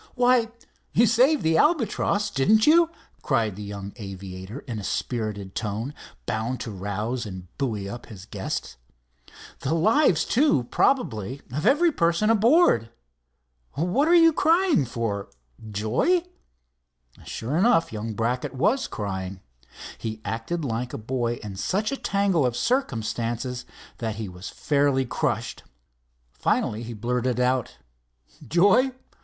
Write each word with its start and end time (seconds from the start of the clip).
"Why, 0.15 0.49
you 0.93 1.05
saved 1.05 1.43
the 1.43 1.57
Albatross, 1.59 2.31
didn't 2.31 2.65
you?" 2.65 2.89
cried 3.21 3.55
the 3.55 3.61
young 3.61 3.93
aviator, 3.97 4.61
in 4.61 4.79
a 4.79 4.83
spirited 4.83 5.53
tone, 5.53 5.93
bound 6.25 6.59
to 6.61 6.71
rouse 6.71 7.23
and 7.27 7.55
buoy 7.59 7.87
up 7.87 8.07
his 8.07 8.25
guest. 8.25 8.77
"The 9.59 9.75
lives, 9.75 10.25
too, 10.25 10.63
probably, 10.71 11.43
of 11.53 11.67
every 11.67 11.91
person 11.91 12.31
aboard. 12.31 12.89
What 13.73 14.07
are 14.07 14.15
you 14.15 14.33
crying 14.33 14.85
for—joy?" 14.85 16.23
Sure 17.23 17.55
enough, 17.55 17.93
young 17.93 18.13
Brackett 18.15 18.55
was 18.55 18.87
crying. 18.87 19.39
He 19.99 20.19
acted 20.25 20.65
like 20.65 20.93
a 20.93 20.97
boy 20.97 21.35
in 21.43 21.55
such 21.57 21.91
a 21.91 21.95
tangle 21.95 22.43
of 22.43 22.57
circumstances 22.57 23.65
that 23.99 24.15
he 24.15 24.27
was 24.27 24.49
fairly 24.49 25.05
crushed. 25.05 25.61
Finally 26.31 26.81
he 26.81 26.93
blurted 26.93 27.39
out: 27.39 27.77
"Joy? 28.47 28.93